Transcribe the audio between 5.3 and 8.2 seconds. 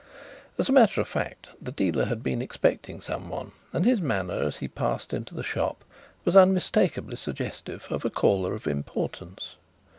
the shop was unmistakably suggestive of a